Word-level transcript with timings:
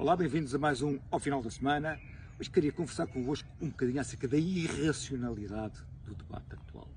Olá, 0.00 0.16
bem-vindos 0.16 0.54
a 0.54 0.58
mais 0.58 0.80
um 0.80 0.98
Ao 1.10 1.20
Final 1.20 1.42
da 1.42 1.50
Semana. 1.50 2.00
Hoje 2.40 2.48
queria 2.48 2.72
conversar 2.72 3.06
convosco 3.06 3.46
um 3.60 3.68
bocadinho 3.68 4.00
acerca 4.00 4.26
da 4.26 4.38
irracionalidade 4.38 5.74
do 6.06 6.14
debate 6.14 6.54
atual. 6.54 6.88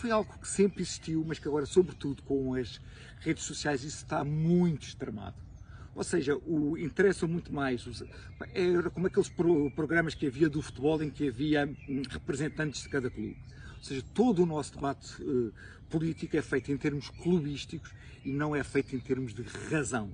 Foi 0.00 0.10
algo 0.10 0.36
que 0.40 0.48
sempre 0.48 0.82
existiu, 0.82 1.24
mas 1.24 1.38
que 1.38 1.46
agora, 1.46 1.66
sobretudo 1.66 2.20
com 2.24 2.56
as 2.56 2.80
redes 3.20 3.44
sociais, 3.44 3.84
isso 3.84 3.98
está 3.98 4.24
muito 4.24 4.82
extremado. 4.82 5.36
Ou 5.94 6.02
seja, 6.02 6.36
o, 6.36 6.76
interessam 6.76 7.28
muito 7.28 7.54
mais. 7.54 8.02
Era 8.52 8.90
como 8.90 9.06
aqueles 9.06 9.28
programas 9.28 10.12
que 10.12 10.26
havia 10.26 10.50
do 10.50 10.60
futebol 10.60 11.00
em 11.00 11.10
que 11.10 11.28
havia 11.28 11.72
hum, 11.88 12.02
representantes 12.10 12.82
de 12.82 12.88
cada 12.88 13.08
clube. 13.08 13.36
Ou 13.78 13.84
seja, 13.84 14.04
todo 14.12 14.42
o 14.42 14.46
nosso 14.46 14.74
debate 14.74 15.22
uh, 15.22 15.52
político 15.88 16.36
é 16.36 16.42
feito 16.42 16.72
em 16.72 16.76
termos 16.76 17.08
clubísticos 17.08 17.92
e 18.24 18.32
não 18.32 18.56
é 18.56 18.64
feito 18.64 18.96
em 18.96 18.98
termos 18.98 19.32
de 19.32 19.42
razão. 19.70 20.10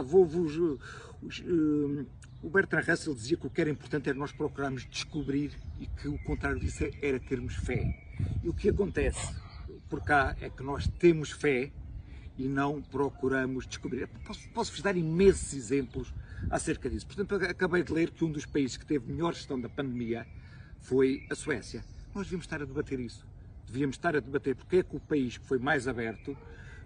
Vou-vos. 0.00 0.56
Uh, 0.56 0.78
uh, 1.22 2.06
o 2.42 2.50
Bertrand 2.50 2.82
Russell 2.82 3.14
dizia 3.14 3.36
que 3.36 3.46
o 3.46 3.50
que 3.50 3.60
era 3.60 3.70
importante 3.70 4.08
era 4.08 4.18
nós 4.18 4.32
procurarmos 4.32 4.84
descobrir 4.84 5.52
e 5.78 5.86
que 5.86 6.08
o 6.08 6.18
contrário 6.24 6.58
disso 6.58 6.84
era 7.00 7.20
termos 7.20 7.54
fé. 7.54 7.96
E 8.42 8.48
o 8.48 8.52
que 8.52 8.68
acontece 8.68 9.32
por 9.88 10.02
cá 10.02 10.36
é 10.40 10.50
que 10.50 10.62
nós 10.62 10.88
temos 10.98 11.30
fé 11.30 11.70
e 12.36 12.48
não 12.48 12.82
procuramos 12.82 13.66
descobrir. 13.66 14.08
Posso-vos 14.26 14.48
posso 14.52 14.82
dar 14.82 14.96
imensos 14.96 15.52
exemplos 15.52 16.12
acerca 16.50 16.88
disso. 16.90 17.06
Portanto, 17.06 17.34
acabei 17.44 17.82
de 17.82 17.92
ler 17.92 18.10
que 18.10 18.24
um 18.24 18.32
dos 18.32 18.46
países 18.46 18.76
que 18.76 18.86
teve 18.86 19.12
melhor 19.12 19.34
gestão 19.34 19.60
da 19.60 19.68
pandemia 19.68 20.26
foi 20.80 21.24
a 21.30 21.34
Suécia. 21.34 21.84
Nós 22.14 22.24
devíamos 22.24 22.46
estar 22.46 22.60
a 22.60 22.64
debater 22.64 22.98
isso. 22.98 23.24
Devíamos 23.66 23.96
estar 23.96 24.16
a 24.16 24.20
debater 24.20 24.56
porque 24.56 24.76
é 24.76 24.82
que 24.82 24.96
o 24.96 25.00
país 25.00 25.38
que 25.38 25.46
foi 25.46 25.58
mais 25.58 25.86
aberto 25.86 26.36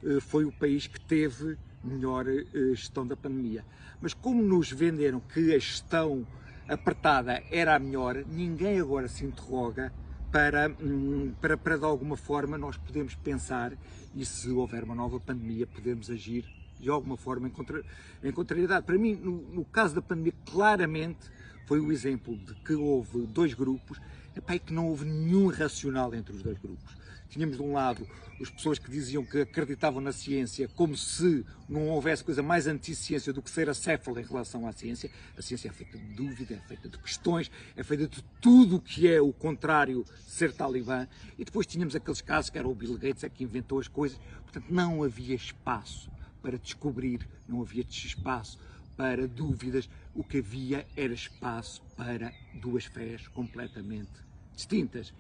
eh, 0.05 0.21
foi 0.21 0.45
o 0.45 0.53
país 0.53 0.87
que 0.87 1.01
teve 1.01 1.57
melhor 1.87 2.27
eh, 2.29 2.45
gestão 2.75 3.07
da 3.07 3.17
pandemia. 3.17 3.65
Mas 4.01 4.13
como 4.13 4.43
nos 4.43 4.71
venderam 4.71 5.21
que 5.21 5.55
a 5.55 5.59
gestão 5.59 6.27
apertada 6.69 7.43
era 7.51 7.77
a 7.77 7.79
melhor, 7.79 8.25
ninguém 8.27 8.81
agora 8.81 9.09
se 9.09 9.25
interroga 9.25 9.93
para, 10.31 10.69
hum, 10.81 11.33
para, 11.41 11.57
para 11.57 11.79
de 11.79 11.85
alguma 11.85 12.17
forma 12.17 12.59
nós 12.59 12.77
podemos 12.77 13.15
pensar 13.15 13.73
e 14.15 14.25
se 14.25 14.51
houver 14.51 14.85
uma 14.85 14.95
nova 14.95 15.21
pandemia 15.21 15.67
podemos 15.67 16.11
agir 16.11 16.45
de 16.79 16.91
alguma 16.91 17.17
forma 17.17 17.49
em, 17.49 17.51
contra, 17.51 17.83
em 18.23 18.33
contrariedade. 18.33 18.85
Para 18.85 18.99
mim, 18.99 19.15
no, 19.15 19.41
no 19.53 19.65
caso 19.65 19.95
da 19.95 20.03
pandemia, 20.03 20.35
claramente 20.45 21.31
foi 21.67 21.81
o 21.81 21.91
exemplo 21.91 22.37
de 22.37 22.55
que 22.57 22.75
houve 22.75 23.27
dois 23.27 23.55
grupos 23.55 24.01
epá, 24.37 24.55
e 24.55 24.59
que 24.59 24.73
não 24.73 24.89
houve 24.89 25.05
nenhum 25.05 25.49
racional 25.49 26.15
entre 26.15 26.35
os 26.35 26.43
dois 26.43 26.59
grupos. 26.59 26.95
Tínhamos 27.29 27.57
de 27.57 27.63
um 27.63 27.73
lado 27.73 28.07
as 28.41 28.51
pessoas 28.51 28.79
que 28.79 28.91
diziam 28.91 29.25
que 29.25 29.41
acreditavam 29.41 30.01
na 30.01 30.13
ciência 30.13 30.69
como 30.69 30.97
se 30.97 31.45
não 31.69 31.89
houvesse 31.89 32.23
coisa 32.23 32.43
mais 32.43 32.67
anti-ciência 32.67 33.33
do 33.33 33.41
que 33.41 33.51
ser 33.51 33.69
acéfalo 33.69 34.21
em 34.21 34.25
relação 34.25 34.67
à 34.67 34.73
ciência. 34.73 35.11
A 35.37 35.43
ciência 35.43 35.69
é 35.69 35.73
feita 35.73 35.97
de 35.97 36.15
dúvida, 36.15 36.55
é 36.55 36.69
feita 36.69 36.89
de 36.89 36.99
questões, 36.99 37.51
é 37.75 37.83
feita 37.83 38.07
de 38.07 38.23
tudo 38.41 38.77
o 38.77 38.81
que 38.81 39.09
é 39.09 39.21
o 39.21 39.33
contrário 39.33 40.05
de 40.05 40.31
ser 40.31 40.53
talibã. 40.53 41.09
E 41.39 41.45
depois 41.45 41.67
tínhamos 41.67 41.97
aqueles 41.97 42.21
casos 42.21 42.51
que 42.51 42.59
era 42.59 42.69
o 42.69 42.75
Bill 42.75 42.99
Gates 42.99 43.25
é 43.25 43.29
que 43.29 43.45
inventou 43.45 43.79
as 43.79 43.89
coisas. 43.89 44.19
Portanto, 44.43 44.67
não 44.71 45.03
havia 45.03 45.35
espaço 45.35 46.11
para 46.43 46.59
descobrir, 46.59 47.27
não 47.49 47.63
havia 47.63 47.85
espaço 47.89 48.59
para 48.97 49.27
dúvidas. 49.27 49.89
O 50.15 50.23
que 50.23 50.39
havia 50.39 50.87
era 50.95 51.13
espaço 51.13 51.83
para 51.97 52.33
duas 52.55 52.85
fés 52.85 53.27
completamente 53.29 54.26
distintas. 54.57 55.13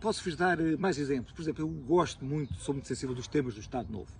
Posso-vos 0.00 0.36
dar 0.36 0.60
eh, 0.60 0.76
mais 0.76 0.98
exemplos. 0.98 1.32
Por 1.32 1.42
exemplo, 1.42 1.64
eu 1.64 1.68
gosto 1.68 2.24
muito, 2.24 2.54
sou 2.54 2.72
muito 2.72 2.86
sensível 2.86 3.14
dos 3.14 3.26
temas 3.26 3.54
do 3.54 3.60
Estado 3.60 3.92
Novo. 3.92 4.10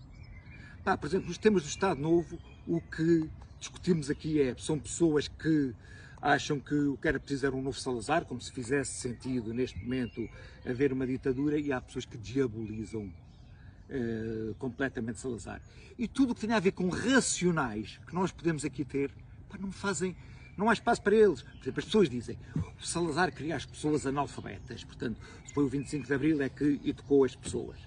Pá, 0.82 0.96
por 0.96 1.06
exemplo, 1.06 1.28
nos 1.28 1.38
temas 1.38 1.62
do 1.62 1.68
Estado 1.68 2.00
Novo, 2.00 2.38
o 2.66 2.80
que 2.80 3.28
discutimos 3.58 4.10
aqui 4.10 4.40
é, 4.40 4.54
são 4.58 4.78
pessoas 4.78 5.28
que 5.28 5.74
acham 6.20 6.58
que 6.58 6.74
o 6.74 6.96
que 6.96 7.08
era 7.08 7.18
preciso 7.18 7.46
era 7.46 7.54
um 7.54 7.62
novo 7.62 7.78
Salazar, 7.78 8.24
como 8.24 8.40
se 8.40 8.52
fizesse 8.52 9.00
sentido 9.00 9.54
neste 9.54 9.78
momento 9.78 10.28
haver 10.66 10.92
uma 10.92 11.06
ditadura, 11.06 11.58
e 11.58 11.72
há 11.72 11.80
pessoas 11.80 12.04
que 12.04 12.18
diabolizam 12.18 13.10
eh, 13.88 14.54
completamente 14.58 15.20
Salazar. 15.20 15.60
E 15.98 16.06
tudo 16.06 16.32
o 16.32 16.34
que 16.34 16.42
tem 16.42 16.52
a 16.54 16.60
ver 16.60 16.72
com 16.72 16.88
racionais 16.88 18.00
que 18.06 18.14
nós 18.14 18.30
podemos 18.30 18.64
aqui 18.64 18.84
ter, 18.84 19.10
pá, 19.48 19.58
não 19.58 19.72
fazem 19.72 20.16
não 20.60 20.68
há 20.68 20.74
espaço 20.74 21.02
para 21.02 21.16
eles. 21.16 21.42
Por 21.42 21.62
exemplo, 21.62 21.78
as 21.78 21.84
pessoas 21.86 22.08
dizem 22.10 22.38
o 22.54 22.86
Salazar 22.86 23.32
queria 23.32 23.56
as 23.56 23.64
pessoas 23.64 24.06
analfabetas, 24.06 24.84
portanto, 24.84 25.18
foi 25.54 25.64
o 25.64 25.68
25 25.68 26.06
de 26.06 26.14
Abril 26.14 26.42
é 26.42 26.48
que 26.48 26.80
educou 26.84 27.24
as 27.24 27.34
pessoas. 27.34 27.78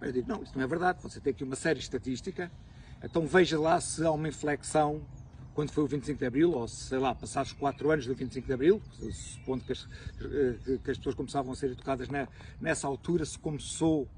Eu 0.00 0.10
digo, 0.10 0.28
não, 0.28 0.42
isso 0.42 0.52
não 0.56 0.64
é 0.64 0.66
verdade, 0.66 1.00
você 1.02 1.20
tem 1.20 1.30
aqui 1.32 1.44
uma 1.44 1.54
série 1.54 1.78
estatística, 1.78 2.50
então 3.04 3.26
veja 3.26 3.60
lá 3.60 3.80
se 3.80 4.04
há 4.04 4.10
uma 4.10 4.28
inflexão 4.28 5.02
quando 5.54 5.70
foi 5.70 5.84
o 5.84 5.86
25 5.86 6.18
de 6.18 6.24
Abril, 6.24 6.52
ou 6.52 6.66
sei 6.66 6.98
lá, 6.98 7.14
passados 7.14 7.52
4 7.52 7.90
anos 7.90 8.06
do 8.06 8.14
25 8.14 8.46
de 8.46 8.52
Abril, 8.54 8.82
supondo 9.12 9.62
que 9.62 9.72
as, 9.72 9.86
que 10.82 10.90
as 10.90 10.96
pessoas 10.96 11.14
começavam 11.14 11.52
a 11.52 11.54
ser 11.54 11.70
educadas 11.72 12.08
nessa 12.58 12.86
altura, 12.86 13.26
se 13.26 13.38
começou, 13.38 14.08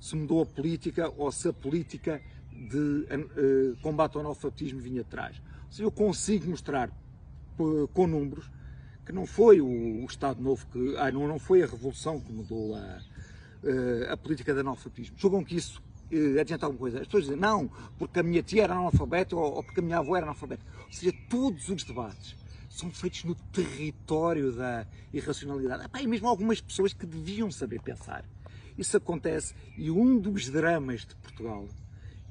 se 0.00 0.16
mudou 0.16 0.42
a 0.42 0.46
política 0.46 1.08
ou 1.16 1.30
se 1.30 1.48
a 1.48 1.52
política 1.52 2.20
de 2.52 2.76
uh, 2.76 3.76
combate 3.80 4.16
ao 4.16 4.22
analfabetismo 4.22 4.80
vinha 4.80 5.02
atrás. 5.02 5.40
Se 5.70 5.82
eu 5.82 5.92
consigo 5.92 6.50
mostrar 6.50 6.90
com 7.92 8.06
números, 8.06 8.50
que 9.04 9.12
não 9.12 9.26
foi 9.26 9.60
o, 9.60 10.04
Estado 10.04 10.42
Novo, 10.42 10.66
que 10.66 10.96
ah, 10.96 11.10
não, 11.10 11.26
não 11.26 11.38
foi 11.38 11.62
a 11.62 11.66
Revolução 11.66 12.20
que 12.20 12.32
mudou 12.32 12.74
a, 12.74 13.00
eh, 13.64 14.08
a 14.10 14.16
política 14.16 14.54
de 14.54 14.60
analfabetismo. 14.60 15.16
Julgam 15.18 15.44
que 15.44 15.56
isso 15.56 15.82
eh, 16.10 16.40
adianta 16.40 16.66
alguma 16.66 16.80
coisa. 16.80 17.00
As 17.00 17.06
pessoas 17.06 17.24
dizem, 17.24 17.38
não, 17.38 17.68
porque 17.98 18.20
a 18.20 18.22
minha 18.22 18.42
tia 18.42 18.64
era 18.64 18.74
analfabeta 18.74 19.36
ou, 19.36 19.56
ou 19.56 19.62
porque 19.62 19.80
a 19.80 19.82
minha 19.82 19.98
avó 19.98 20.16
era 20.16 20.26
analfabeta. 20.26 20.62
Ou 20.86 20.92
seja, 20.92 21.12
todos 21.28 21.68
os 21.68 21.84
debates 21.84 22.36
são 22.68 22.90
feitos 22.90 23.24
no 23.24 23.34
território 23.34 24.52
da 24.52 24.86
irracionalidade. 25.12 25.84
e 26.00 26.06
mesmo 26.06 26.28
algumas 26.28 26.60
pessoas 26.60 26.92
que 26.92 27.04
deviam 27.04 27.50
saber 27.50 27.80
pensar. 27.82 28.24
Isso 28.78 28.96
acontece 28.96 29.54
e 29.76 29.90
um 29.90 30.18
dos 30.18 30.48
dramas 30.48 31.04
de 31.04 31.14
Portugal, 31.16 31.68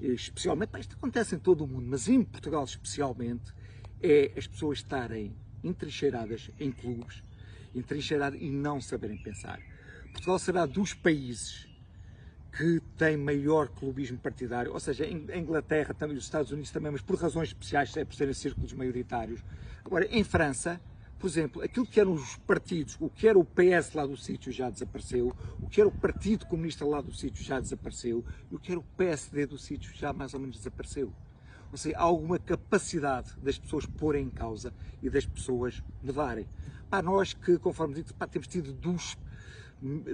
eh, 0.01 0.07
especialmente, 0.07 0.79
isto 0.79 0.95
acontece 0.95 1.35
em 1.35 1.39
todo 1.39 1.63
o 1.63 1.67
mundo, 1.67 1.85
mas 1.87 2.07
em 2.07 2.23
Portugal 2.23 2.63
especialmente, 2.63 3.53
é 4.01 4.31
as 4.37 4.47
pessoas 4.47 4.79
estarem 4.79 5.35
entrincheiradas 5.63 6.49
em 6.59 6.71
clubes, 6.71 7.23
entrincheiradas 7.75 8.39
e 8.41 8.49
não 8.49 8.81
saberem 8.81 9.17
pensar. 9.17 9.59
Portugal 10.11 10.39
será 10.39 10.65
dos 10.65 10.93
países 10.93 11.67
que 12.51 12.81
tem 12.97 13.15
maior 13.15 13.69
clubismo 13.69 14.17
partidário, 14.17 14.73
ou 14.73 14.79
seja, 14.79 15.05
a 15.05 15.37
Inglaterra, 15.37 15.93
também 15.93 16.17
os 16.17 16.23
Estados 16.23 16.51
Unidos 16.51 16.71
também, 16.71 16.91
mas 16.91 17.01
por 17.01 17.15
razões 17.17 17.49
especiais, 17.49 17.95
é 17.95 18.03
por 18.03 18.15
serem 18.15 18.33
círculos 18.33 18.73
maioritários. 18.73 19.43
Agora, 19.85 20.05
em 20.05 20.23
França, 20.23 20.81
por 21.19 21.27
exemplo, 21.27 21.61
aquilo 21.61 21.85
que 21.85 21.99
eram 21.99 22.13
os 22.13 22.37
partidos, 22.37 22.97
o 22.99 23.09
que 23.09 23.27
era 23.27 23.37
o 23.37 23.45
PS 23.45 23.93
lá 23.93 24.05
do 24.05 24.17
sítio 24.17 24.51
já 24.51 24.69
desapareceu, 24.69 25.35
o 25.61 25.69
que 25.69 25.79
era 25.79 25.87
o 25.87 25.91
Partido 25.91 26.45
Comunista 26.47 26.85
lá 26.85 27.01
do 27.01 27.13
sítio 27.13 27.43
já 27.43 27.59
desapareceu, 27.59 28.25
e 28.51 28.55
o 28.55 28.59
que 28.59 28.71
era 28.71 28.79
o 28.79 28.83
PSD 28.97 29.45
do 29.45 29.57
sítio 29.57 29.93
já 29.93 30.11
mais 30.11 30.33
ou 30.33 30.39
menos 30.39 30.57
desapareceu 30.57 31.13
ou 31.71 31.77
seja, 31.77 31.97
há 31.97 32.01
alguma 32.01 32.39
capacidade 32.39 33.33
das 33.41 33.57
pessoas 33.57 33.85
porem 33.85 34.25
em 34.25 34.29
causa 34.29 34.73
e 35.01 35.09
das 35.09 35.25
pessoas 35.25 35.81
mudarem. 36.03 36.47
Pá, 36.89 37.01
nós 37.01 37.33
que, 37.33 37.57
conforme 37.57 37.95
dito, 37.95 38.13
pá, 38.13 38.27
temos 38.27 38.47
tido 38.47 38.73
dos, 38.73 39.17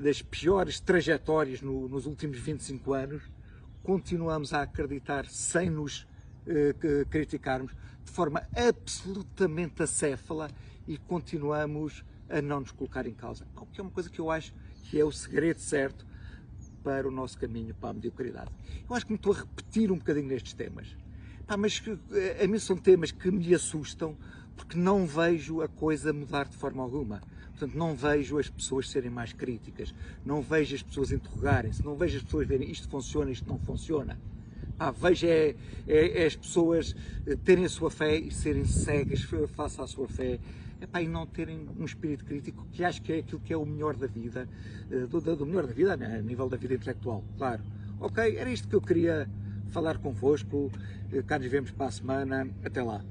das 0.01 0.21
piores 0.21 0.79
trajetórias 0.79 1.61
no, 1.61 1.87
nos 1.87 2.05
últimos 2.05 2.37
25 2.37 2.93
anos, 2.93 3.23
continuamos 3.83 4.53
a 4.53 4.63
acreditar 4.63 5.25
sem 5.27 5.69
nos 5.69 6.07
eh, 6.47 6.75
criticarmos 7.09 7.71
de 8.03 8.11
forma 8.11 8.47
absolutamente 8.55 9.81
acéfala 9.81 10.49
e 10.87 10.97
continuamos 10.97 12.03
a 12.29 12.41
não 12.41 12.59
nos 12.59 12.71
colocar 12.71 13.05
em 13.07 13.13
causa. 13.13 13.47
O 13.55 13.65
que 13.65 13.79
é 13.79 13.83
uma 13.83 13.91
coisa 13.91 14.09
que 14.09 14.19
eu 14.19 14.29
acho 14.29 14.53
que 14.83 14.99
é 14.99 15.03
o 15.03 15.11
segredo 15.11 15.59
certo 15.59 16.05
para 16.83 17.07
o 17.07 17.11
nosso 17.11 17.37
caminho 17.37 17.73
para 17.73 17.89
a 17.89 17.93
mediocridade. 17.93 18.51
Eu 18.87 18.95
acho 18.95 19.05
que 19.05 19.11
me 19.11 19.17
estou 19.17 19.33
a 19.33 19.37
repetir 19.37 19.91
um 19.91 19.97
bocadinho 19.97 20.27
nestes 20.27 20.53
temas. 20.53 20.95
Pá, 21.47 21.55
mas 21.55 21.81
eh, 22.11 22.43
a 22.43 22.47
mim 22.47 22.57
são 22.57 22.75
temas 22.75 23.11
que 23.11 23.29
me 23.29 23.53
assustam 23.53 24.17
porque 24.55 24.77
não 24.77 25.05
vejo 25.05 25.61
a 25.61 25.67
coisa 25.67 26.11
mudar 26.11 26.47
de 26.47 26.55
forma 26.55 26.81
alguma. 26.81 27.21
Portanto, 27.51 27.77
não 27.77 27.95
vejo 27.95 28.39
as 28.39 28.49
pessoas 28.49 28.89
serem 28.89 29.11
mais 29.11 29.31
críticas, 29.31 29.93
não 30.25 30.41
vejo 30.41 30.75
as 30.75 30.81
pessoas 30.81 31.11
interrogarem-se, 31.11 31.85
não 31.85 31.95
vejo 31.95 32.17
as 32.17 32.23
pessoas 32.23 32.47
verem 32.47 32.69
isto 32.69 32.89
funciona, 32.89 33.29
isto 33.29 33.47
não 33.47 33.59
funciona. 33.59 34.19
Pá, 34.75 34.89
vejo 34.89 35.27
é, 35.27 35.55
é, 35.87 36.23
é, 36.23 36.25
as 36.25 36.35
pessoas 36.35 36.95
eh, 37.27 37.35
terem 37.35 37.65
a 37.65 37.69
sua 37.69 37.91
fé 37.91 38.17
e 38.17 38.31
serem 38.31 38.65
cegas 38.65 39.21
face 39.55 39.79
à 39.79 39.85
sua 39.85 40.07
fé 40.07 40.39
epá, 40.81 41.01
e 41.01 41.07
não 41.07 41.27
terem 41.27 41.69
um 41.77 41.85
espírito 41.85 42.25
crítico, 42.25 42.65
que 42.71 42.83
acho 42.83 43.01
que 43.03 43.13
é 43.13 43.19
aquilo 43.19 43.39
que 43.39 43.53
é 43.53 43.57
o 43.57 43.65
melhor 43.65 43.95
da 43.95 44.07
vida, 44.07 44.49
eh, 44.89 45.05
do, 45.05 45.21
do 45.21 45.45
melhor 45.45 45.67
da 45.67 45.73
vida, 45.73 45.95
né, 45.95 46.17
a 46.17 46.21
nível 46.21 46.49
da 46.49 46.57
vida 46.57 46.73
intelectual, 46.73 47.23
claro. 47.37 47.63
Ok, 47.99 48.35
era 48.35 48.51
isto 48.51 48.67
que 48.67 48.75
eu 48.75 48.81
queria 48.81 49.29
falar 49.71 49.97
convosco. 49.97 50.71
Cá 51.27 51.39
nos 51.39 51.47
vemos 51.47 51.71
para 51.71 51.87
a 51.87 51.91
semana. 51.91 52.47
Até 52.63 52.81
lá. 52.81 53.01